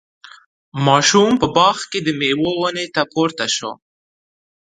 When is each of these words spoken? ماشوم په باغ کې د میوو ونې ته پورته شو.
ماشوم 0.85 1.31
په 1.41 1.47
باغ 1.55 1.77
کې 1.91 1.99
د 2.03 2.07
میوو 2.19 2.51
ونې 2.61 2.85
ته 2.95 3.01
پورته 3.11 3.45
شو. 3.55 3.71